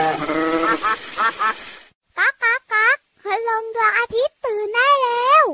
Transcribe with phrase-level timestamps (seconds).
[0.00, 5.44] ก๊ากก๊ากก๊ากคืลงดวงอาทิตย์ตื่นได้แล้ว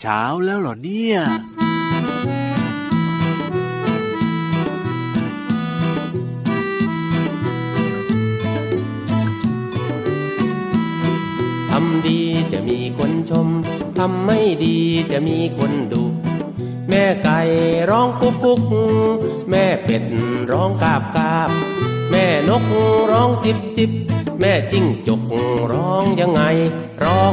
[0.00, 1.18] เช้าแล้วเหรอเนี่ย
[11.70, 12.20] ทำดี
[12.52, 13.48] จะมีคนชม
[13.98, 14.76] ทำไม่ดี
[15.12, 16.04] จะมีคนดุ
[16.90, 17.38] แม่ไก่
[17.90, 18.60] ร้องกุ๊กกุ๊ก
[19.50, 20.02] แม่เป็ด
[20.50, 21.50] ร้องกาบกาบ
[22.10, 22.64] แม่นก
[23.10, 23.90] ร้องจิบจิบ
[24.40, 25.20] แม่จิ้งจก
[25.72, 26.42] ร้องยังไง
[27.04, 27.32] ร้อง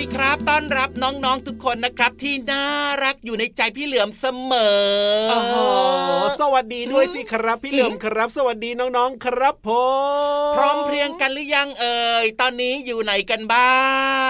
[0.00, 2.64] ดีครับ ต้อนรับน้องๆทุกคนนะครับ ที่น่า
[3.04, 5.56] รักอยู่ในใจพี่เหลือมเสมอโอ้โห
[6.40, 9.70] สวัสดีด้วยสิครับ พี่เหลิมครับ สวัสดีน้องๆครับผ
[10.52, 13.80] มพร้อมเพรียงกันหรือยังเอ่ยตอนนี้อยู่ไหนกันบ้า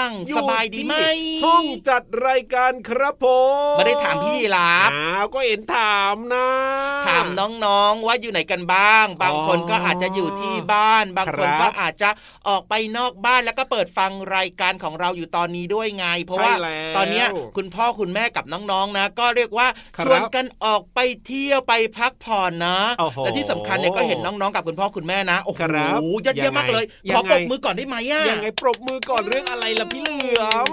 [0.04, 3.26] งอสบายดีไหมที่ห้องจัดรายการครับผ
[3.72, 6.46] มไม่ได้ถามพี่ยีราฟอ้าวก็เห็นถามนะ
[7.08, 7.26] ถาม
[7.64, 12.10] น้องๆว่าอยู่ไหนกันบ้าง บางคนก็อาจจะอยู่ที่บ้าน บางคนครับก็อาจจะ
[12.48, 19.66] ออกไปนอกบ้านแล้วก็เปิดฟังรายการของเราอยู่ตอนนี้ด้วยไง เพราะว่าใช่แล้วตอนเนี้ยคุณพ่อคุณแม่กับน้องๆนะ ก็เรียกว่า
[19.96, 30.68] ครับชวนกันออกไปเที่ยวไปพักผ่อนนะโอ้โหและที่สำคัญเนี่ยก็เห็นน้องๆกับคุณพ่อคุณแม่นะโอ้โหครับยอดเยี่ยมมากเลยยังไงขอปรบยังไงมือก่อนได้ไหมอะยังไงปรบมือก่อนเรื่องอะไรล่ะพี่เหลือม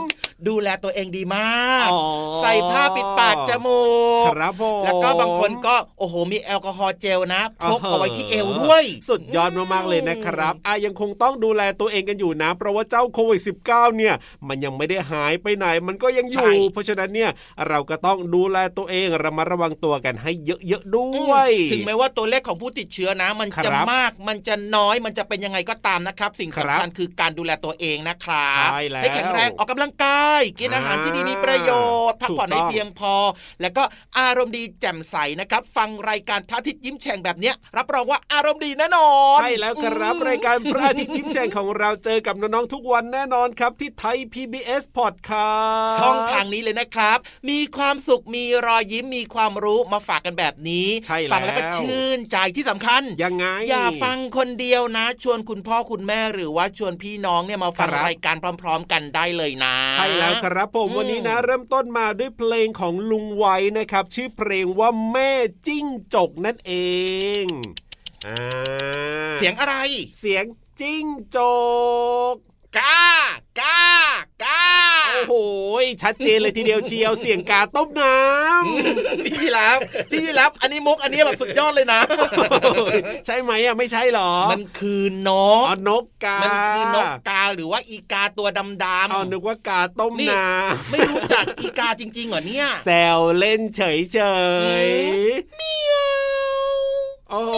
[0.47, 2.01] ดูแลตัวเองดีมากอ๋อ
[2.41, 3.81] ใส่ผ้าปิดปากจมู
[4.23, 14.15] กครับผมแล้วก็บางคนก็โอ้โหมีแอลกอฮอล์เจลนะพกเอาไว้ที่เอวด้วย สุดยอดมากๆเลยนะครับอะยังคงต้องดูแลตัวเองกันอยู่นะ เพราะว่าเจ้าโควิด -19 เนี่ย
[14.47, 17.31] มันยังไม่ได้หายไปไหน มันก็ยังอยู่ใช่เพราะฉะนั้นเนี่ย
[17.67, 31.71] เราก็ต้องดูแลตัวเองระมัดระวังตัวกันให้เยอะๆด้วย ถึงแม้ว่าตัวเลขของผู้ติดเชื้อนะ มันจะครับมากมันจะน้อยมันจะเป็นยังไงก็ตามนะครับ สิ่งครับสำคัญคือการดูแลตัวเองนะครับใช่แล้วให้แข็งแรงออกกำลังกายกินอาหารที่ดีมีประโย
[32.09, 33.13] ชน์พักผ่อนถูกต้ให้องเพียงพอ
[33.61, 33.83] แล้วก็
[34.19, 44.17] อารมณ์ดีแจ่มใสนะครับ ฟังรายการพระอาทิตย์ยิ้มแฉ่งแบบเนี้ยรับรองว่าอารมณ์ดีแน่นอนใช่แล้วครับรายการพระอาทิตย์ยิ้มแฉ่งของเราเจอกับน้องๆทุกวันแน่นอนครับที่ไทย
[44.57, 47.17] PBS Podcast ช่องทางนี้เลยนะครับ
[47.49, 65.31] มีความสุขมีรอยยิ้มมีความรู้มาฝากกันแบบนี้ใช่แล้วฟัแล้วก็ชื่นใจที่สำคัญยังไง อย่าฟังคนเดียวนะ ชวนคุณพ่อคุณแม่หรือว่าชวนพี่น้องเนี่ยมาฟังครับรายการพร้อม ๆ กันได้เลยนะ ใช่แล้วครับผมอืมวันนี้นะ เริ่มต้นมาด้วยเพลงของลุงไว้นะครับ ชื่อเพลงว่าแม่
[65.67, 65.85] จิ้ง
[66.15, 66.73] จกนั่นเอ
[67.43, 67.45] ง
[68.27, 68.37] อ่า
[69.37, 69.75] เสียงอะไร
[70.19, 70.45] เสียง
[70.79, 71.37] จิ้งจ
[72.33, 72.35] ก
[72.77, 73.01] กา
[73.59, 73.81] กา
[74.43, 74.61] กา
[75.09, 75.33] โอ้โห
[76.01, 79.79] ชัดเจนเลยทีเดียวเชียวเสียงกาต้มน้ำพี่ยีรับ
[80.11, 82.01] พี่ยีรับอันนี้มุกอันนี้แบบสุดยอดเลยนะ
[83.25, 85.29] ใช่ไหมอะไม่ใช่หรอ มันคือน
[85.61, 94.19] กอ๋อนกกามัมันคือนกกาหรือว่าอีกาตัวดำเอานึกว่ากาต้มนี่น้ๆไม่รู้จักอีกาจริงๆเหรอเนี่ยำแซวเล่นเฉยเฉ
[94.85, 94.87] ย
[95.55, 96.47] เมียว
[97.29, 97.53] โอ้โ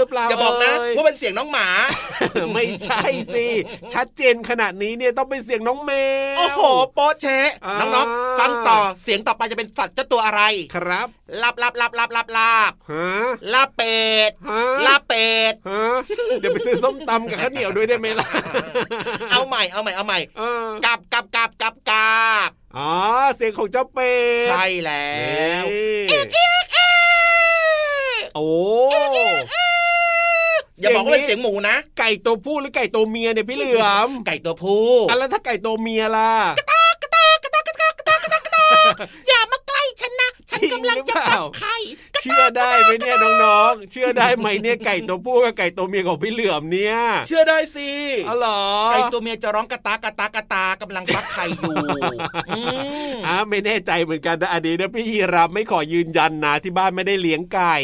[0.00, 1.68] หน้องๆรู้หรือเปล่าอย่าบอกนะเยว่าเป็นเสียงน้องหมา
[2.54, 3.02] ไม่ใช่
[3.34, 3.46] สิ
[3.94, 5.92] ชัดเจนขนาดนี้เนี่ยต้องเป็นเสียงน้องแม
[6.34, 6.60] วโอ้โห
[6.94, 10.42] โป๊ะเชะอ่าน้องๆฟังต่อเสียงต่อไปจะเป็นสัตว์เจ้าตัวอะไร
[10.74, 11.08] ครับ
[11.42, 13.08] ลาบลาบลาบลาบลาบลาบฮะ
[13.52, 15.84] ลาบเป็ดฮะลาบเป็ดฮะ
[16.40, 18.28] เดี๋ยวไปซื้อส้มตำกับข้าวเหนียวด้วยได้ไหมล่ะ
[19.30, 22.92] เอาใหม่เอาใหม่เอาใหม่เออกับกับกับกับกาบอ๋อ
[23.36, 24.12] เสียงของเจ้าเป็
[24.44, 25.10] ดใช่แล้
[25.62, 25.64] ว
[26.34, 26.50] นี่
[28.34, 28.48] โอ้
[30.80, 36.32] อย่าบอกว่าเป็นเสียงหมูนะ ไก่ตัวผู้หรือไก่ตัวเมียเนี่ยพี่เหลือม ไก่ตัวผู้อะแล้วถ้าไก่ตัวเมียล่ะ
[39.28, 41.76] อย่ามาใกล้ฉันนะ ฉันจริงกำลังจะหรือเปฟัล่ากไข่
[42.20, 46.96] เชื่อได้ไหมเนี่ยน้องๆ เชื่อได้ไหมเนี่ยไก่ตัวผู้กับไก่ตัวเมียของพี่เหลือมเนี่ย
[47.28, 47.90] เชื่อได้สิ
[48.28, 48.62] อ๋อเหรอ
[48.92, 51.74] ไก่ตัวเมียจะร้องกระตากกระตากกระตากำลังฟักไข่อยู่
[52.50, 52.60] อื
[53.10, 57.74] มอ่าไม่แน่ใจเหมือนกันนะอันนี้นะพี่ยีรับไม่ขอยืนยันนะที่บ้านไม่ได้เลี้ยงไก่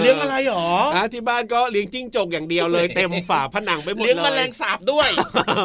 [0.00, 5.08] เลี้ยงอะไรหรออ่าที่บ้านก็เลี้ยงจิ้งจกอย่างเดียวเลย เต็มฝาผนังไปหมดเลย เลี้ยงแมลงสาบด้วย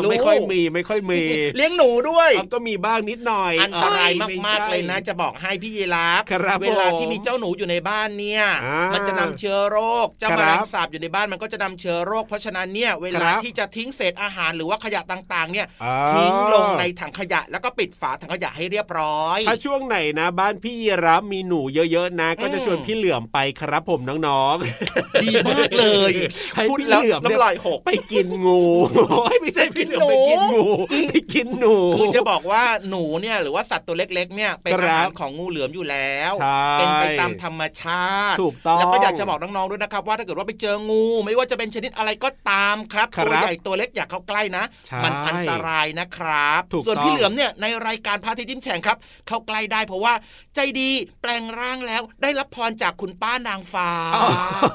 [0.10, 1.22] ไม่ค่อยมีไม่ค่อยมี
[1.58, 20.76] เลี้ยงหนูด้วยเอาก็มีบ้างนิดหน่อย อันตรายเอ้ไมากๆเลยนะ จะบอกให้พี่ยีราฟครัครับเวลาผมที่มีเจ้าหนูอยู่ในบ้านเนี่ยอ่ามัมันจะนำเชื้อโรคเจ้าคแมรัลบงสาบอยู่ในบ้านมันก็จะนำเชื้อโรค เพราะฉะนั้นเนี่ยเวคลารับที่จะทิ้งเศษอาหารหรือว่าขยะต่างๆ เนี่ยอ่าทิ้งลงในถังขยะแล้วก็ปิดฝาถังขยะให้เรียบร้อย ถ้าช่วงไหนนะบ้านพี่
[21.06, 21.62] รับมีหนู
[21.92, 26.14] เยอะๆนะ ก็จะชวนพี่เหลื่อมไปครับผมน้องๆดีมากเลย
[26.56, 28.62] ให้พูดพี่แล้วเหลื่อมเนี่ยน้ำลายหกไปกินงู
[29.10, 30.66] โอ้ยไม่ใช่พี่เหลือมหนูไปกินงู
[31.10, 38.04] ไปกินหนูคือจะบอกว่าหนูเนี่ยหรือว่าสัตว์ตัวเล็กๆเนี่ยเป็นคอารับหารของงูเหลือมอยู่แล้วใช่เป็นไปตามธรรมชา
[38.34, 48.98] ติถูกต้องแล้วก็อยากจะบอกน้องๆด้วยนะครับ ว่าถ้าเกิดว่าไปเจองู ไม่ว่าจะเป็นชนิดอะไรก็ตามครับครับตัวใหญ่ตัวเล็กอย่าเข้าใกล้นะใช่มันอันตรายนะครับถูกส่วนต้องพี่เหลือมเนี่ยในรายการพระอาทิตย์ยิ้มแฉ่งครับ
[49.28, 50.14] เข้าใกล้ได้เพราะว่า
[50.56, 50.90] ใจดี
[51.22, 53.90] แปลงร่างแล้วได้รับพรจากคุณป้านางฟ้า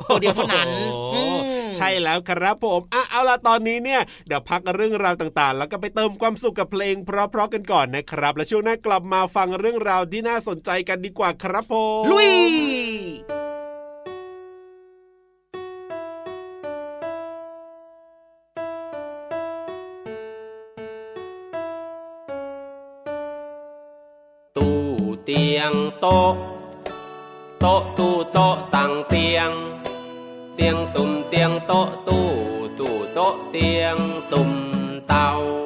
[0.08, 1.20] ตัวเดียวเท่านั้นโอ้อื
[1.66, 12.30] มใช่แล้วครับผมอะเอาล่ะตอนนี้เนี่ยเดี๋ยวพักเรื่องราวต่างๆ แล้วก็ไปเติมความสุขกับเพลงเพราะๆกันก่อนนะครับ แล้วช่วงหน้ากลับมาฟังเรื่องราวที่น่าสนใจกันดีกว่าครับผมลุย
[13.00, 13.06] tu
[25.26, 26.36] tiếng to
[27.60, 29.52] to tu to tăng tiếng
[30.56, 32.18] tiếng tum tiếng to, tu
[32.78, 33.98] tu to tiếng
[34.30, 34.46] tum
[35.06, 35.59] tàu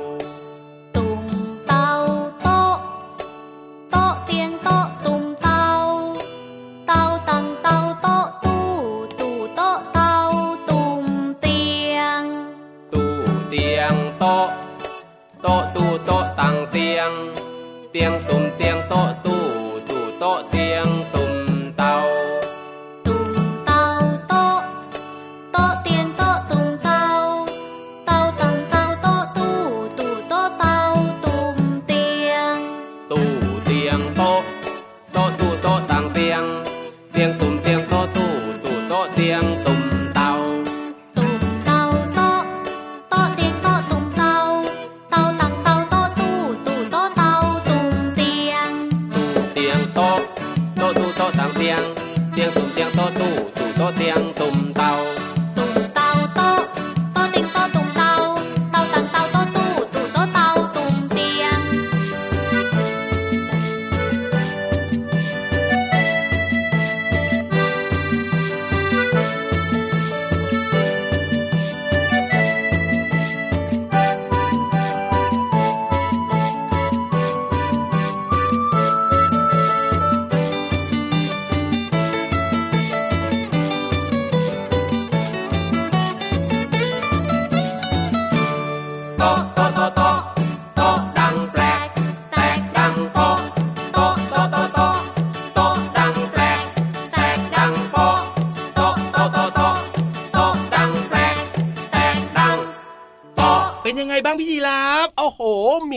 [33.97, 34.34] 两包。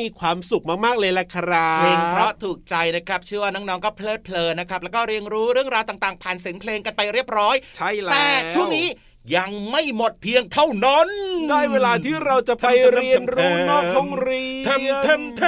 [0.07, 8.87] มีความสุขมากๆเลยละครับเพลงเพราะถูกใจนะครับเชื่อว่าน้องๆก็เพลิดเพลินนะครับแล้วก็เรียนรู้เรื่องราวต่างๆ ผ่านเสียงเพลงกันไปเรียบร้อย ใช่แล้วแต่ช่วงนี้
[9.35, 11.09] ยังไม่หมดเพียงเท่านั้น
[11.49, 15.43] ได้เวลาที่เราจะไปเรียนรู้นอกห้องเรียนเทมเทมเท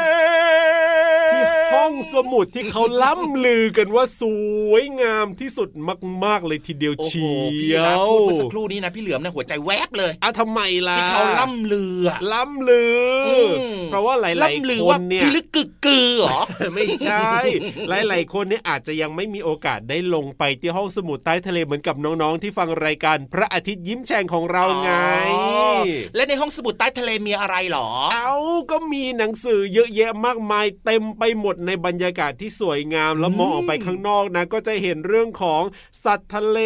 [1.33, 1.43] ที่
[1.73, 4.23] ห้องสมุดที่เขาล่ำลือกันว่าส
[4.71, 5.69] วยงามที่สุด
[6.23, 7.27] มาก ๆ เลยทีเดียวโอ้โหเชี
[7.59, 13.59] พี่ยรับวพูดเมื่อสักครู่นี้นะพี่เหลือมเนี่ยหัวใจแวบเลยอะทำไมล่ะที่เขาล่ำลืออะล่ำลืออม
[13.89, 16.41] เพราะว่าหลายล่ำลือๆคว่านเนี่ยพี่ลึกกึกกือเหรอ
[16.73, 17.31] ไม่ใช่
[17.89, 24.91] หลาย ๆ คนเนี่ยอาจจะยังไม่มีโอกาสได้ลงไปที่ห้องสมุดใต้ทะเลเหมือนกับน้องๆที่ฟังรายการพระอาทิตย์ยิ้มแฉ่งของเราไง
[25.31, 25.39] อ๋
[25.71, 25.79] อ
[26.15, 28.33] และในห้องสมุดใต้ทะเลมีอะไรเหรอ เอา
[28.71, 35.61] ก็มีหนังสือเยอะแยะมากมายเต็มไปหมดในบรรยากาศที่สวยงาม แล้วมองออกไปข้างนอกนะ ก็จะเห็นเรื่องของ
[36.05, 36.59] สัตว์ทะเล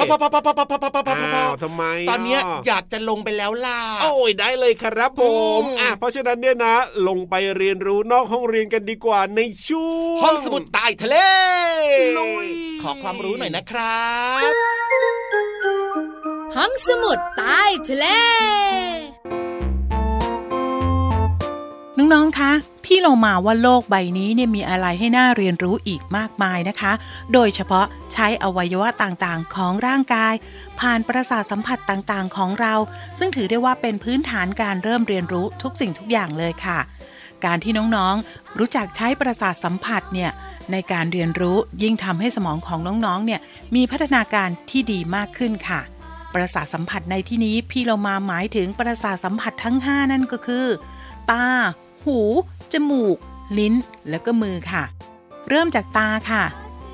[0.00, 5.22] พอพอพอพอพอพอพอพอพอพออ้าวทำไม ตอนเนี้ยะอยากจะลงไปแล้วล่ะ โอ้ยได้เลยครับผ
[5.60, 6.74] มอืมอะเพราะฉะนั้นเนี่ยนะ
[7.08, 11.16] ลงไปเรียนรู้นอกห้องเรียนกันดีกว่าในช่วงห้องสมุดใต้ทะเล
[12.18, 12.46] ลุย
[12.82, 14.06] ขอความรู้หน่อยนะครั
[14.50, 15.47] บ
[16.56, 18.06] ห้องสมุดใต้ทะเล
[21.98, 22.52] น้อง ๆ คะ
[22.84, 26.92] พี่เรามาว่าโลกใบนี้เนี่ยมีอะไรให้น่าเรียนรู้อีกมากมายนะคะ
[27.32, 30.34] โดยเฉพาะใช้อวัยวะต่างๆ ของร่างกาย
[30.80, 32.74] ผ่านประสาทสัมผัสต่างๆ ของเรา
[33.18, 36.78] ซึ่งถือได้ว่าเป็นพื้นฐานการเริ่มเรียนรู้ทุกสิ่งทุกอย่างเลยค่ะ
[37.44, 40.30] การที่น้องๆ รู้จักใช้ประสาทสัมผัสเนี่ย
[40.72, 43.40] ในการเรียนรู้ยิ่งทำให้สมองของน้องๆ เนี่ย
[43.74, 45.82] มีพัฒนาการที่ดีมากขึ้นค่ะ
[46.34, 50.66] ประสาทสัมผัสในที่นี้พี่เรามาหมายถึงประสาทสัมผัสทั้ง 5 นั่นก็คือ
[51.30, 51.44] ตา
[52.04, 52.20] หู
[52.72, 53.16] จมูก
[53.58, 53.74] ลิ้น
[54.10, 54.84] แล้วก็มือค่ะ
[55.48, 56.44] เริ่มจากตาค่ะ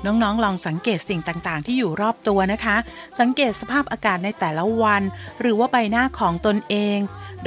[0.05, 2.75] น้องๆ ลองสังเกตสิ่งต่างๆ ที่อยู่รอบตัวนะคะ
[3.19, 5.01] สังเกตสภาพอากาศในแต่ละวัน
[5.41, 6.97] หรือว่าใบหน้าของตนเอง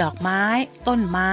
[0.00, 0.42] ดอกไม้
[0.88, 1.32] ต้นไม้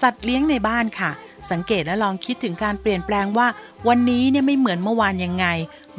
[0.00, 1.10] สัตว์เลี้ยงในบ้านค่ะ
[1.50, 3.46] สังเกตและลองคิดถึงการเปลี่ยนแปลงว่า
[3.88, 5.46] วันนี้เนี่ยไม่เหมือนเมื่อวานยังไง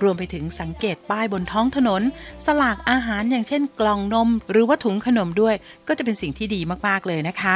[0.01, 2.01] รวมไปถึงสังเกตป้ายบนท้องถนน
[2.46, 5.56] สลากอาหารอย่างเช่นกล่องนม หรือว่าถุงขนมด้วย
[5.88, 7.44] ก็จะเป็นสิ่งที่ดีมากๆเลยนะค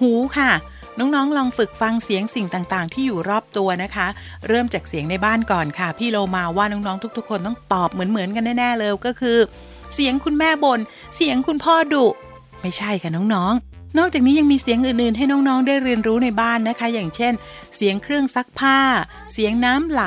[0.00, 0.50] หูค่ะ
[0.98, 4.06] น้องๆ ลองฝึกฟังเสียงสิ่งต่างๆ ที่อยู่รอบตัวนะคะ
[4.48, 9.38] เริ่มจากเสียงในบ้านก่อนค่ะ พี่โลมาว่าน้องๆ ทุก ๆ คนต้องตอบเหมือนๆ กันแน่ๆ เลยก็คือ
[9.94, 10.80] เสียงคุณแม่บน่น
[11.16, 12.06] เสียงคุณพ่อดุ
[12.62, 17.32] ไม่ใช่ค่ะน้องๆ นอกจากนี้ยังมีเสียงอื่นๆ ให้น้องๆ ได้เรียนรู้ในบ้านนะคะ อย่างเช่น
[17.76, 18.78] เสียงเครื่องซักผ้า
[19.32, 20.02] เสียงน้ำไหล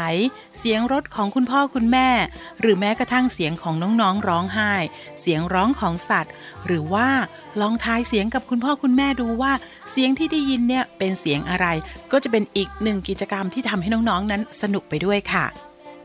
[0.60, 2.10] เสียงรถของคุณพ่อคุณแม่
[2.62, 4.74] หรือแม้กระทั่งเสียงของน้องๆ ร้องไห้
[5.22, 6.32] เสียงร้องของสัตว์
[6.66, 7.10] หรือว่า
[7.62, 9.52] ลองทายเสียงกับคุณพ่อคุณแม่ดูว่า
[9.92, 11.68] เสียงที่ได้ยินเนี่ยเป็นเสียงอะไร
[12.12, 15.46] ก็จะเป็นอีกหนึ่งกิจกรรมที่ทำให้น้องๆ นั้นสนุกไปด้วยค่ะ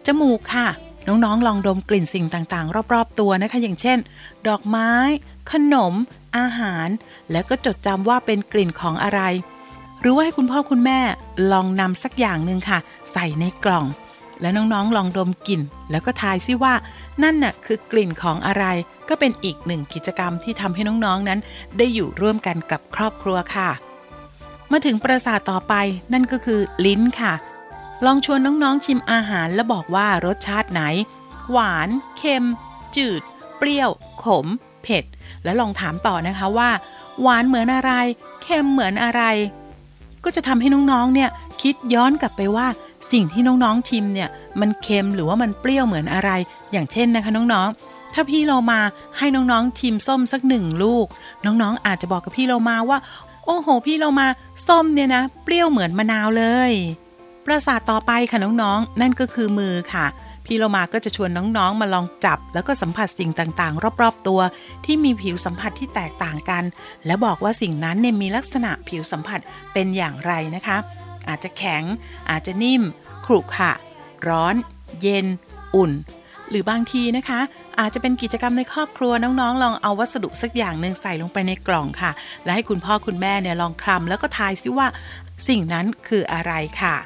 [0.07, 0.69] จมูกค่ะ
[1.09, 3.99] น้องๆ ลองดมกลิ่นสิ่งต่างๆ รอบ ๆ ตัวนะคะ อย่างเช่น
[4.49, 4.91] ดอกไม้
[5.53, 5.95] ขนม
[6.37, 6.89] อาหาร
[7.31, 9.21] แล้วก็จดจำว่าเป็นกลิ่นของอะไร
[10.01, 11.01] หรือว่าให้คุณพ่อคุณแม่
[11.53, 12.79] ลองนำสักอย่างหนึ่งค่ะ
[13.13, 13.87] ใส่ในกล่อง
[14.41, 16.75] แล้วน้องๆลองดมกลิ่น แล้วก็ทายซิว่า
[17.23, 18.65] นั่นน่ะคือกลิ่นของอะไร
[19.09, 21.41] ก็เป็นอีกหนึ่งกิจกรรมที่ทำให้น้องๆนั้น
[21.79, 23.71] ได้อยู่ร่วมกันกับครอบครัวค่ะ
[24.73, 25.75] มาถึงประสาทต่อไป
[26.13, 27.35] นั่นก็คือลิ้นค่ะ
[28.05, 30.83] ลองชวนน้องๆชิมอาหารแล้วบอกว่ารสชาติไหน
[31.51, 32.45] หวาน เค็ม
[32.97, 33.23] จืด
[33.57, 33.91] เปรี้ยว
[34.25, 34.47] ขม
[34.83, 35.05] เผ็ด
[35.45, 36.71] แล้วลองถามต่อนะคะว่า
[37.23, 37.93] หวานเหมือนอะไร
[38.43, 39.23] เค็มเหมือนอะไร
[40.25, 41.31] ก็จะทำให้น้องๆ เนี่ย
[41.63, 42.67] คิดย้อนกลับไปว่า
[43.13, 44.29] สิ่งที่น้องๆ ชิมเนี่ย
[44.61, 46.31] มันเค็มหรือว่ามันเปรี้ยวเหมือนอะไร
[46.73, 48.81] อย่างเช่นนะคะน้องๆ ถ้าพี่เรามา
[49.19, 51.07] ให้น้องๆ ชิมส้มสักหนึ่งลูก
[51.45, 52.99] น้องๆ อาจจะบอกกับพี่เรามาว่า
[53.47, 54.27] โอ้โห พี่เรามา
[54.69, 56.73] ส้มเนี่ยนะ เปรี้ยวเหมือนมะนาวเลย
[57.47, 60.07] ประสาทต่อไปค่ะน้องๆ นั่นก็คือมือค่ะ
[60.51, 64.41] พี่โลมาก็จะชวนน้องๆมาลองจับ แล้วก็สัมผัสสิ่งต่างๆ รอบๆตัว
[64.85, 66.65] ที่มีผิวสัมผัสที่แตกต่างกัน
[67.07, 69.41] และบอกว่าสิ่งนั้นเนี่ยมีลักษณะผิวสัมผัส
[69.73, 70.77] เป็นอย่างไรนะคะ
[71.29, 71.83] อาจจะแข็ง
[72.31, 72.83] อาจจะนิ่ม
[73.27, 73.73] ขรุขระ
[74.29, 74.55] ร้อน
[75.03, 75.27] เย็น
[75.77, 75.93] อุ่น
[76.51, 77.41] หรือบางทีนะคะ
[77.81, 82.11] อาจจะเป็นกิจกรรมในครอบครัวน้องๆ ลองเอาวัสดุสักอย่างหนึ่งใส่ลงไปในกล่องค่ะ
[82.45, 84.87] และให้คุณพ่อคุณแม่เนี่ยลองคลำแล้วก็ทายซิว่า
[85.49, 86.53] สิ่งนั้นคืออะไร
[86.83, 86.97] ค่ะ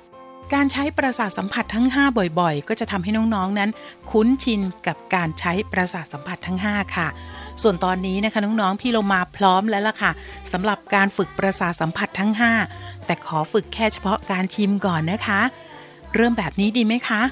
[0.54, 3.70] การใช้ประสาทสัมผัสทั้ง 5 บ่อยๆ ก็จะทำให้น้องๆนั้น
[4.10, 7.08] คุ้นชินกับการใช้ประสาทสัมผัสทั้ง 5 ค่ะ
[7.62, 10.12] ส่วนตอนนี้นะคะน้องๆ พี่เรามาพร้อมแล้วล่ะค่ะ
[10.52, 12.32] สำหรับการฝึกประสาทสัมผัสทั้ง
[12.68, 15.40] 5 แต่ขอฝึกแค่เฉพาะการชิมก่อนนะคะ
[16.14, 17.22] เริ่มแบบนี้ดีไหมคะ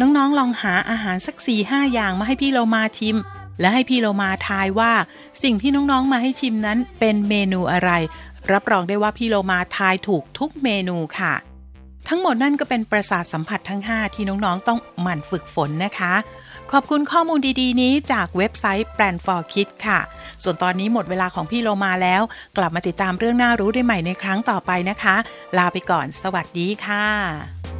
[0.00, 3.16] น้องๆ ลองหาอาหารสัก4ีหอย่างมาให้พี่เรามาชิม
[3.60, 4.92] และให้พี่เรามาทายว่า
[5.42, 7.90] สิ่งที่น้องๆมาให้ชิมนั้นเป็นเมนูอะไร
[8.52, 11.34] รับรองได้ว่าพี่เรามาทายถูกทุกเมนูค่ะ
[12.08, 16.14] ทั้งหมดนั่นก็เป็นประสาทสัมผัสทั้ง 5 ที่น้องๆ ต้องหมั่นฝึกฝนนะคะ
[16.72, 20.00] ขอบคุณข้อมูลดีๆ นี้จากเว็บไซต์ Plan for Kids ค่ะ
[20.42, 22.22] ส่วนตอนนี้หมดเวลาของพี่โลมาแล้ว
[22.56, 25.16] กลับมาติดตามเรื่องน่ารู้ได้ใหม่ในครั้งต่อไปนะคะ
[25.58, 27.73] ลาไปก่อน สวัสดีค่ะ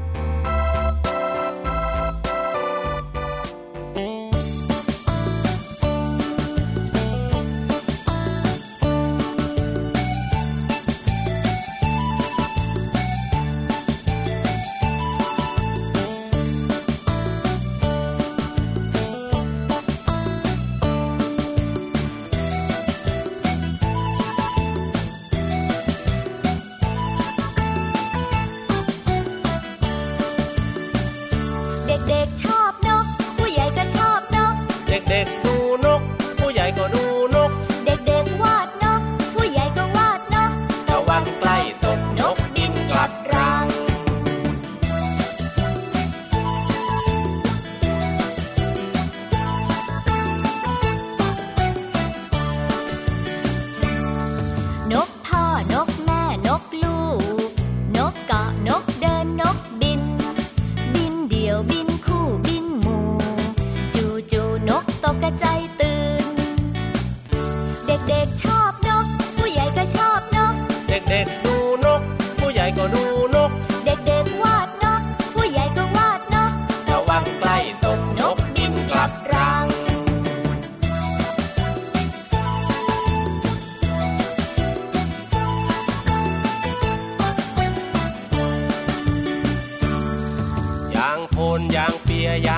[34.94, 35.43] เด็กๆ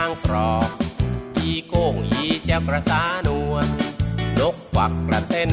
[0.07, 0.69] างกรอก
[1.39, 3.67] อีโก้งอีเจ้ากระสานวล
[4.39, 5.51] นกควักกระเต้น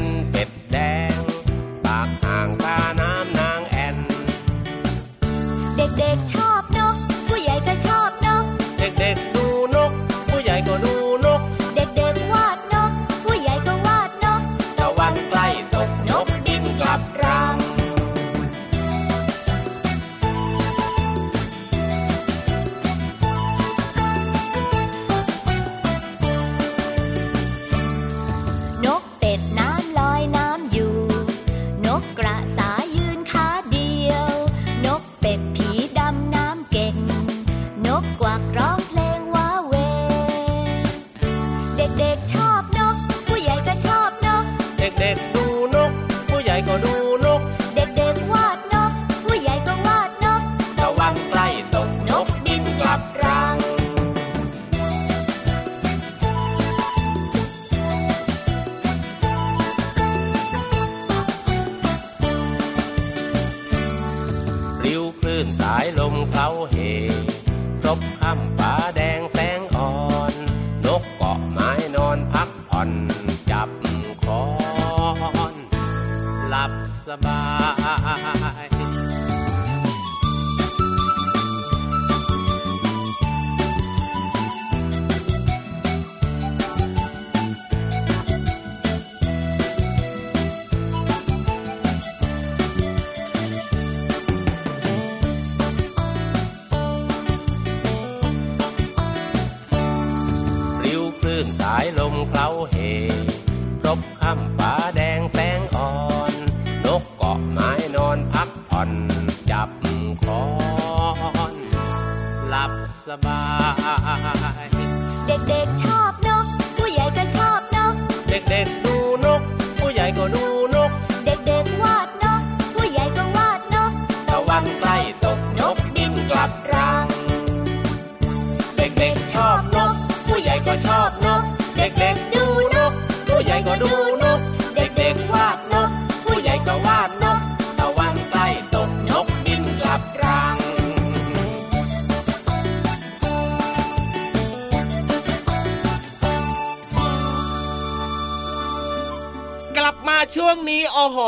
[150.34, 151.18] ช่วงนี้โอ้โห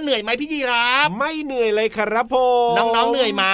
[0.00, 2.36] เหนื่อยไหมพี่ยีรับไม่เหนื่อยเลยครับผ
[2.72, 3.44] มน้องๆเหนื่อยไหม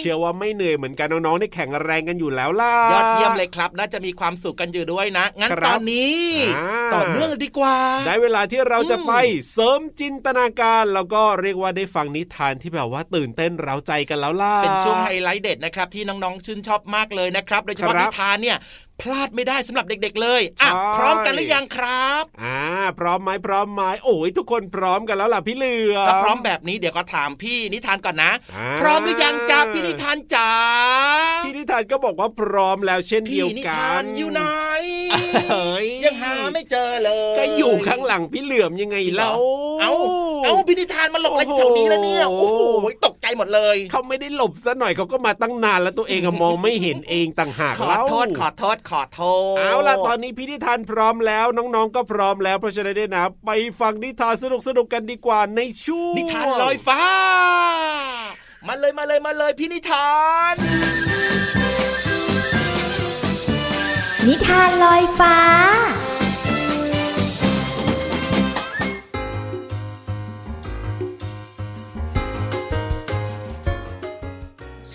[0.00, 6.22] เชื่อว่าไม่เหนื่อยเหมือนกันน้องๆนี่แข็งแรงกันอยู่แล้วล่ะยอดเยี่ยมเลยครับน่าจะมีความสุขกันอยู่ด้วยนะงั้นครับตอนนี้
[6.56, 9.12] อ่าต่อเนื่องเลยดีกว่า ได้เวลาที่เราจะอืมไป
[9.52, 18.58] เสริมจินตนาการแล้วก็เรียกว่าได้ฟังนิทานที่แบบว่าตื่นเต้นเร้าใจกันแล้วล่ะเป็นช่วงไฮไลท์เด็ดนะครับที่น้องๆชื่นชอบมากเลยนะครับ โดยเฉพาะครับนิทานเนี่ย
[19.02, 22.60] พลาดไม่ได้สำหรับเด็ก ๆ เลยอะใช่พร้อมกันหรือยังครับอ่า
[22.98, 30.50] พร้อมไหมพร้อมไหมโอ้ยทุกคนพร้อมกันแล้วล่ะพี่เหลือมถ้าพร้อมแบบนี้เดี๋ยวก็ถามพี่นิทานก่อนนะอ่าพร้อมหรือยังจ้าพี่นิทานจ๋า
[31.44, 34.42] พี่นิทานก็บอกว่าพร้อมแล้วเช่นเดีพี่ยวนิกัทานนอยู่ไหน
[35.50, 39.40] เฮ้ยยังหาไม่เจอเลย ก็อยู่ข้างหลังพี่เหลือมยังไงจริงเหรเล่าอ
[39.80, 39.92] เอา
[40.44, 49.20] เอาพี่นิทานมาหลบอะไรแถวนี้แล้วเนี่ยโอ้โอ้โหโหตก ใจหมดเลย เขาไม่ได้หลบซะหน่อยเขาก็มาตั้งนานแล้วตัวเองอะมองไม่เห็นเองต่างหากขอเล่าโทษขอโทษขอโท
[49.54, 54.44] ษเอาล่ะตอนนี้พี่นิทานพร้อมแล้วน้องๆก็พร้อมแล้วเพราะฉะนั้นเนี่ยนะไปฟังนิทานส
[54.76, 57.00] นุกๆกันดีกว่าในช่วงนิทานลอยฟ้า
[58.66, 60.10] มาเลยมาเลยมาเลยพี่นิทา
[60.52, 60.54] น
[64.26, 65.36] นิทานลอยฟ้า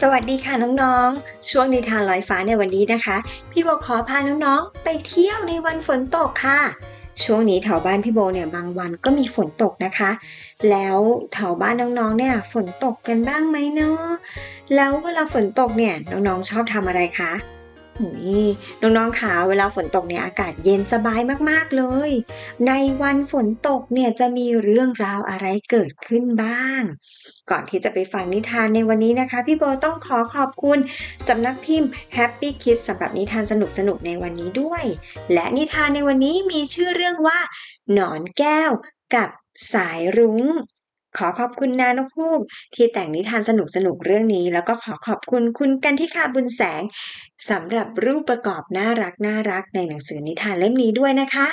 [0.02, 3.18] สวัสดีค่ะน้องๆ ช่วงนิทานลอยฟ้าในวันนี้นะคะ
[3.52, 6.60] พี่โบขอพาน้องๆ ไปเที่ยวในวันฝนตกค่ะ
[7.24, 10.12] ช่วงนี้แถวบ้านพี่โบเนี่ยบางวันก็มีฝนตกนะคะ
[10.70, 10.98] แล้ว
[11.34, 14.04] แถวบ้านน้องๆ เนี่ยฝนตกกันบ้างไหมเนาะ
[14.76, 17.32] แล้วเวลาฝนตกเนี่ยน้องๆชอบทำอะไรคะ
[18.82, 22.12] น้องๆคะเวลาฝนตกเนี่ยอากาศเย็นสบายมากๆเลย
[22.68, 26.82] ในวันฝนตกเนี่ยจะมีเรื่องราวอะไรเกิดขึ้นบ้าง
[27.50, 30.80] ก่อนที่จะไปฟังนิทานในวันนี้นะคะ พี่โบต้องขอขอบคุณ
[31.28, 33.54] สำนักพิมพ์ Happy Kids สำหรับนิทานส
[33.88, 34.84] นุกๆในวันนี้ด้วย
[35.34, 37.40] และนิทานในวันนี้มีชื่อเรื่องว่า
[37.94, 38.72] หนอนแก้ว
[39.16, 39.30] กับ
[39.74, 40.44] สายรุง้ง
[41.18, 42.42] ขอขอบคุณนานกฮูก
[42.76, 43.52] ที่แต่งนิทานส
[43.86, 46.82] นุกๆเรื่องนี้ แล้วก็ขอขอบคุณคุณกันทิคาบุญแสง
[47.50, 51.48] สำหรับรูปประกอบน่ารักน่ารักในหนังสือนิทานเล่มนี้ด้วยนะคะ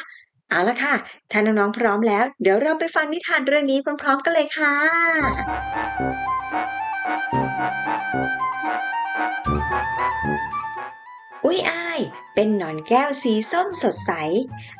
[0.50, 0.94] เอาละค่ะ
[1.30, 4.74] ถ้าน้องๆพร้อมแล้ว เดี๋ยวเราไปฟังนิทานเรื่องนี้พร้อมๆกันเลยค่ะ
[11.44, 12.00] อุ้ยอ้าย
[12.34, 14.12] เป็นหนอนแก้วสีส้มสดใส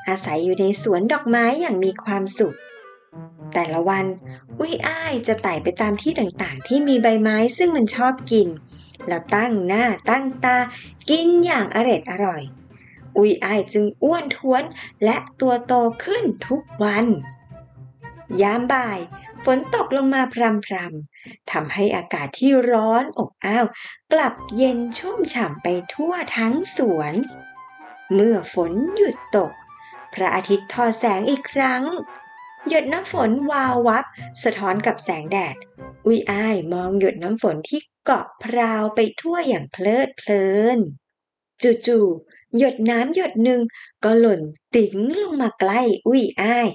[0.08, 2.56] อาศัยอยู่ในสวนดอกไม้อย่างมีความสุข
[3.54, 4.06] แต่ละวัน
[4.58, 8.48] อุ้ยอ้ายจะไต่ไปตามที่ต่างๆ ที่มีใบไม้ซึ่งมันชอบกิน
[9.08, 10.56] แล้วตั้งหน้าตั้งตา
[11.10, 12.42] กินอย่างอร็ดอร่อย
[13.16, 14.62] อุ้ยอ้ายจึงอ้วนท้วน
[15.04, 15.72] และตัวโต
[16.04, 17.06] ขึ้นทุกวัน
[18.42, 18.98] ยามบ่าย
[19.44, 23.66] ฝนตกลงมาพรำๆทำให้อากาศที่ร้อนอบอ้าว
[24.12, 27.12] กลับเย็นชุ่มฉ่ำไปทั่วทั้งสวน
[28.14, 29.52] เมื่อฝนหยุดตก
[30.14, 31.82] พระอาทิตย์ทอแสงอีกครั้ง
[32.68, 34.04] หยดน้ำฝนวาววับ
[34.42, 35.56] สะท้อนกับแสงแดด
[36.06, 40.46] อุ้ยอ้ายมองหยดน้ำฝนที่เกาะพราวไปทั่วอย่างเพลิดเพลิ
[40.76, 40.78] น
[41.86, 43.60] จู่ๆหยดน้ำหยดหนึ่ง
[44.04, 44.40] ก็หล่น
[44.76, 46.68] ติ๋งลงมาใกล้ อุ้ยอ้าย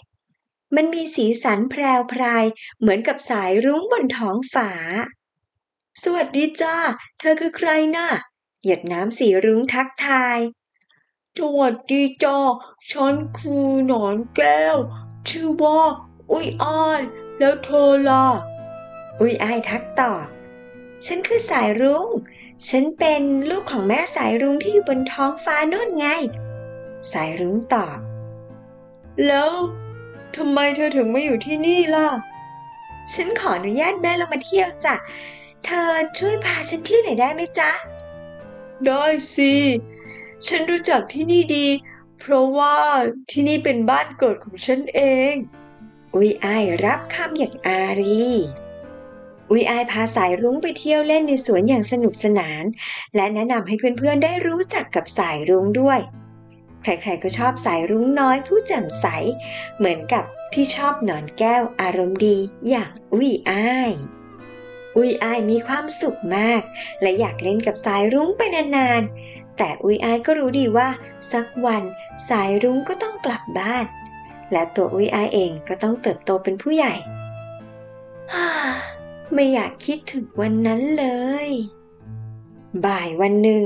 [0.75, 2.45] มันมีสีสันแพรวพราย
[2.79, 4.71] เหมือนกับสายรุ้งบนท้องฟ้า
[6.03, 6.77] สวัสดีจ้า
[7.19, 8.09] เธอคือใครน่ะ
[8.65, 10.39] หยดน้ำสีรุ้งทักทาย
[11.37, 12.39] สวัสดีจ้า
[12.91, 14.77] ฉันคือหนอนแก้ว
[15.29, 15.79] ชื่อว่า
[16.31, 17.01] อุ้ยอ้าย
[17.39, 18.27] แล้วเธอล่ะ
[19.19, 20.25] อุ้ยอ้ายทักตอบ
[21.05, 22.07] ฉันคือสายรุง้ง
[22.69, 26.07] ฉันเป็นลูกของแม่สายรุ้งที่อยู่บนท้องฟ้าโน่นไง
[27.11, 27.97] สายรุ้งตอบ
[29.27, 29.51] แล้ว
[30.35, 32.09] ทำไมเธอถึงมาอยู่ที่นี่ล่ะ
[33.13, 34.95] ฉันขออนุญาตแม่เรามาเที่ยวจ้ะ
[35.65, 37.71] เธอช่วยพาฉันเที่ยวหน่อยได้ไหมจ๊ะ
[38.85, 39.03] ได้
[39.35, 39.53] สิ
[40.47, 41.65] ฉันรู้จักที่นี่ดี
[42.27, 42.77] เพราะว่า
[43.31, 45.33] ที่นี่เป็นบ้านเกิดของฉันเอง
[46.15, 48.29] อุยอายรับคำอย่างอารี
[49.51, 52.63] อุยอายพาสายรุ้งไปเที่ยวเล่นในสวนอย่างสนุกสนาน
[53.15, 55.99] และแนะนำให้เพื่อนๆได้รู้จักกับสายรุ้งด้วย
[56.81, 59.05] ใครๆก็ชอบสายรุ้งน้อยผู้แจ่มใส
[59.77, 62.37] เหมือนกับที่ชอบหนอนแก้วอารมณ์ดี
[62.69, 63.91] อย่างอุยอาย
[64.97, 66.61] อุยอายมีความสุขมาก
[67.01, 70.89] และอยากเล่นกับสายรุ้งไปนานๆ แต่อุยอายก็รู้ดีว่า
[71.31, 71.83] สักวัน
[72.29, 73.85] สายรุ้งก็ต้องกลับบ้าน
[74.51, 76.93] และตัวอุยอายเองก็ต้องเติบโตเป็นผู้ใหญ่
[79.33, 81.05] ไม่อยากคิดถึงวันนั้นเล
[81.47, 81.49] ย
[82.85, 83.63] บ่ายวันหนึ่ง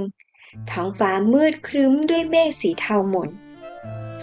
[0.71, 3.30] ท้องฟ้ามืดครึ้มด้วยเมฆสีเทาหม่น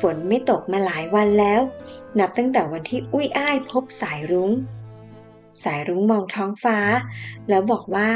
[0.00, 1.60] ฝนไม่ตกมาหลายวันแล้ว
[2.18, 4.50] นับตั้งแต่วันที่อุ้ยอ้ายพบสายรุง้ง
[5.64, 6.78] สายรุ้งมองท้องฟ้า
[7.48, 8.10] แล้วบอกว่า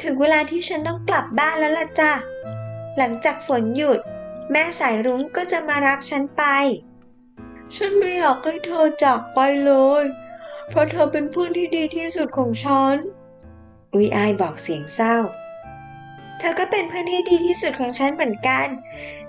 [0.00, 2.12] ถึงเวลาที่ฉันต้องกลับบ้านแล้วล่ะจ้ะ
[2.96, 3.98] หลังจากฝนหยุด
[4.50, 6.44] แม่สายรุ้งก็จะมารับฉันไป
[7.76, 10.04] ฉันไม่อยากให้เธอจากไปเลย
[10.68, 12.96] เพราะเธอเป็นเพื่อนที่ดีที่สุดของฉัน
[13.94, 15.16] อุยอายบอกเสียงเศร้า
[16.38, 18.66] เธอก็เป็นเพื่อนที่ดีที่สุดของฉันเหมือนกัน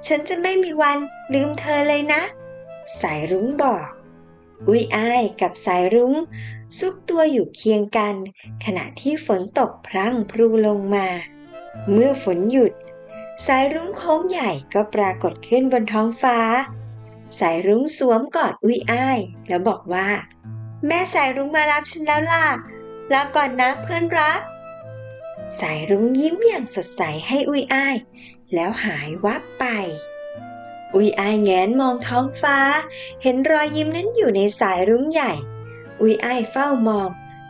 [0.08, 0.97] ฉันจะไม่มีวัน
[1.34, 2.21] ลืมเธอเลยนะ
[3.02, 3.88] สายรุ้งบอก
[4.68, 6.16] อุยอายกับสายรุ้ง
[6.80, 8.16] ซุกตัวอยู่เคียงกัน
[8.66, 11.08] ขณะที่ฝนตกพรั่งพรูลงมา
[11.92, 12.72] เมื่อฝนหยุด
[13.46, 16.39] สายรุ้งโค้งใหญ่ก็ปรากฏขึ้นบนท้องฟ้า
[17.39, 20.10] สายรุ้งสวมกอดอุยอ้าย แล้วบอกว่า
[20.88, 22.46] แม่สายรุ้งมารับฉันแล้วล่ะ
[23.13, 24.42] ลาก่อนนะเพื่อนรัก
[25.60, 27.96] สายรุ้งยิ้มอย่างสดใสให้อุยอ้าย
[28.54, 29.66] แล้วหายวับไป
[30.96, 32.58] อุยอายแงนมองท้องฟ้า
[33.22, 35.34] เห็นรอยยิ้มนั้นอยู่ในสายรุ้งใหญ่
[36.02, 37.10] อุยอายเฝ้ามอง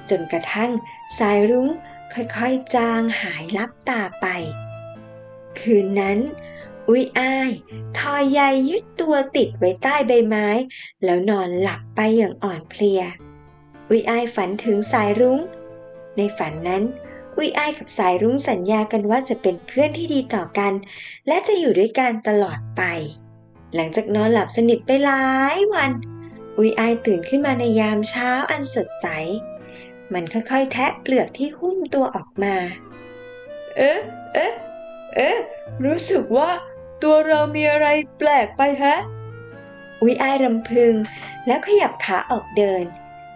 [0.10, 0.72] จนกระทั่ง
[1.18, 1.70] สายรุ้ง
[2.14, 4.28] ค่อยๆจางหายลับตาไป
[5.60, 6.20] คืนนั้น
[6.90, 7.52] อุยอ้าย
[7.98, 10.48] ทอยใยยึดตัวติดไว้ใต้ใบไม้
[11.04, 13.02] แล้วนอนหลับไปอย่างอ่อนเพลีย
[13.90, 15.40] อุยอ้ายฝันถึงสายรุง้ง
[16.18, 16.84] ในฝันนั้น
[17.38, 20.74] อุยอ้ายกับสายรุ้งสัญญากันว่าจะเป็นเพื่อนที่ดีต่อกัน
[21.28, 22.84] และจะอยู่ด้วยกันตลอดไป
[23.76, 25.24] หลังจากนอนหลับสนิทไปหลา
[25.58, 25.92] ยวัน
[26.58, 29.08] อุยอ้ายตื่นขึ้นมาในยามเช้าอันสดใส
[30.14, 32.56] มันค่อยๆ แทะเปลือกที่หุ้มตัวออกมา
[33.78, 34.00] เอ๊ะ
[34.34, 34.54] เอ๊ะ
[35.16, 35.38] เอ๊ะ
[35.86, 36.50] รู้สึกว่า
[37.04, 38.96] ตัวเรามีอะไรแปลกไปฮะ
[40.02, 40.94] อุยอ้ายรำพึง
[41.48, 42.84] แล้วขยับขาออกเดิน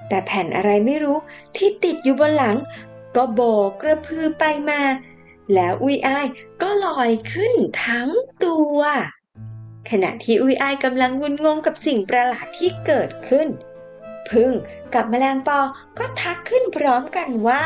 [0.08, 1.18] แต่แผ่นอะไรไม่รู้
[1.56, 2.58] ที่ติดอยู่บนหลัง
[3.16, 4.82] ก็โบกกระพือไปมา
[5.54, 6.28] แล้วอุยอ้าย
[6.62, 7.54] ก็ลอยขึ้น
[7.86, 8.10] ทั้ง
[8.46, 8.80] ตัว
[9.90, 13.48] ขณะที่อุยอ้ายกำลังงุนงงกับสิ่งประหลาดที่เกิดขึ้น
[14.32, 14.52] พึ่ง
[14.94, 15.60] กับแมลงปอ
[15.98, 17.66] ก็ทักขึ้นพร้อมกันว่า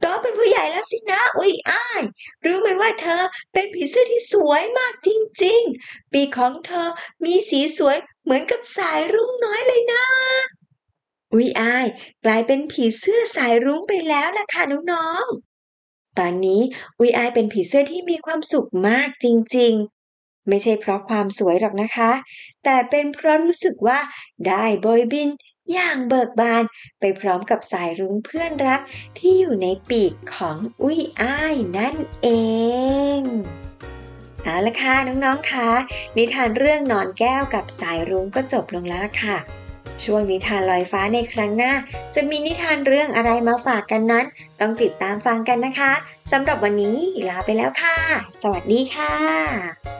[0.00, 2.02] โตเป็นผู้ใหญ่แล้วสินะอุยอ้าย
[2.44, 5.08] รู้ไหมว่าเธอเป็นผีเสื้อที่สวยมากจ
[5.44, 6.88] ริงๆ ปีของเธอ
[7.24, 10.04] มีสีสวยเหมือนกับสายรุ้งน้อยเลยนะ
[11.32, 11.86] อุยอาย
[12.24, 16.62] กลายเป็นผีเสื้อสายรุ้งไปแล้วล่ะค่ะน้องๆตอนนี้
[16.98, 19.97] อุยอายเป็นผีเสื้อที่มีความสุขมากจริงๆ
[20.48, 22.10] ไม่ใช่เพราะความสวยหรอกนะคะ
[22.64, 23.98] แต่เป็นเพราะรู้สึกว่า
[24.46, 25.28] ได้โบยบิน
[25.72, 26.62] อย่างเบิกบาน
[27.00, 28.80] ไปพร้อมกับสายรุ้งเพื่อนรัก
[29.18, 32.28] ที่อยู่ในปีกของอุ้ยอ้ายนั่นเอ
[33.18, 33.20] ง
[34.42, 35.70] เอาละค่ะน้องๆคะ
[36.16, 39.38] นิทานเรื่องนอนแก้วกับสายรุ้งก็จบลงแล้วละค่ะ
[40.04, 41.72] ช่วงนิทานลอยฟ้าในครั้งหน้า
[42.14, 44.24] จะมีนิทานเรื่องอะไรมาฝากกันนั้น
[44.60, 45.92] ต้องติดตามฟังกันนะคะ
[46.32, 46.96] สำหรับวันนี้
[47.28, 47.96] ลาไปแล้วค่ะ
[48.42, 49.97] สวัสดีค่ะ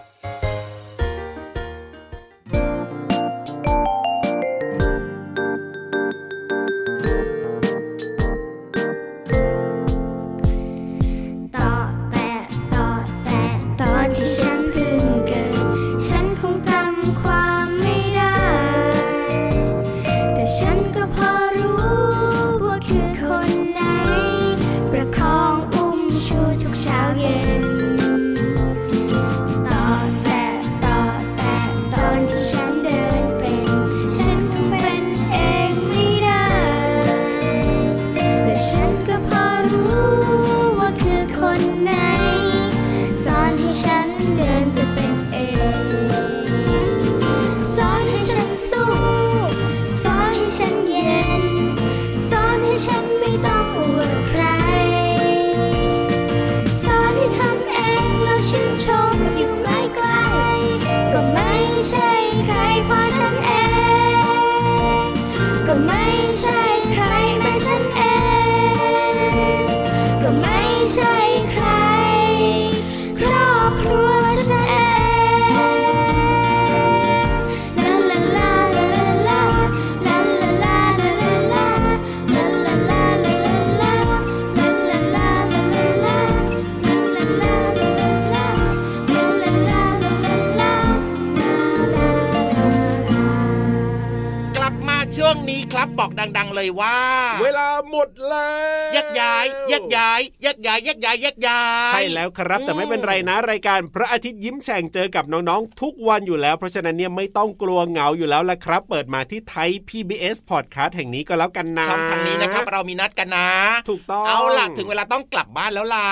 [95.28, 96.96] บอกดัง ๆ เลยว่า
[97.42, 98.48] เวลาหมดแล้
[98.90, 113.48] วแยกย้ายแยกย้ายแยกย้ายแยกย้ายแยกย้ายใช่แล้วครับ แต่ไม่เป็นไรนะรายการพระอาทิตย์ยิ้มแฉ่งเจอกับน้องๆ ทุกวันอยู่แล้ว เพราะฉะนั้นเนี่ยไม่ต้องกลัวเหงาอยู่แล้วละครับ เปิดมาที่ไทย PBS Podcast แห่งนี้ก็แล้วกันนะช่องทางนี้นะครับ เรามีนัดกันนะ
[113.90, 116.08] ถูกต้องเอาล่ะถึงเวลาต้องกลับบ้านแล้วล่ะ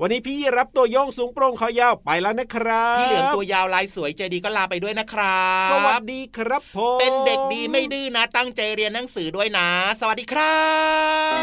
[0.00, 9.68] วันนี้พี่รับตัวโยงสูงโปร่งคอยาวไปแล้วนะครับพี่เหลือมตัวยาวลายสวยใจดีก็ลาไปด้วยนะครับ สวัสดีครับผมเป็นเด็กดีไม่ดื้อนะตั้งใจเรียนหนังสือด้วยนะ
[10.00, 10.62] สวัสดีครั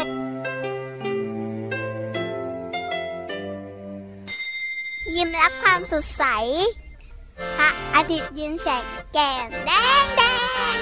[0.02, 0.04] บ
[5.14, 6.24] ยิ้มรับความสดใส
[7.58, 9.70] พระอาทิตย์ยิ้มแฉกแก้มแด
[10.02, 10.22] งแด
[10.74, 10.76] ง